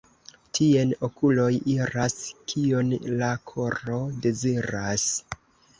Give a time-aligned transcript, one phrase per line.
[0.59, 2.17] Tien okuloj iras,
[2.55, 2.91] kion
[3.23, 5.07] la koro deziras.